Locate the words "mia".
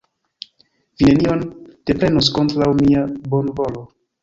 2.83-3.07